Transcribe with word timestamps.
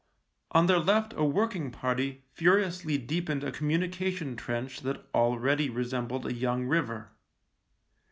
On 0.49 0.65
their 0.65 0.79
left 0.79 1.13
a 1.15 1.23
working 1.23 1.69
party 1.69 2.23
furiously 2.33 2.97
deepened 2.97 3.43
a 3.43 3.51
communication 3.51 4.35
trench 4.35 4.79
that 4.81 5.05
already 5.13 5.69
resembled 5.69 6.25
a 6.25 6.33
young 6.33 6.65
river. 6.65 7.11